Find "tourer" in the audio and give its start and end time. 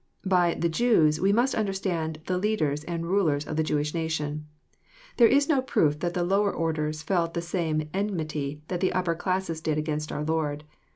6.27-6.51